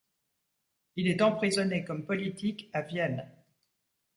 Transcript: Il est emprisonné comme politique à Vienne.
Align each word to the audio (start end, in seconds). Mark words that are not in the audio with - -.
Il 0.95 1.07
est 1.07 1.21
emprisonné 1.21 1.85
comme 1.85 2.07
politique 2.07 2.71
à 2.73 2.81
Vienne. 2.81 3.29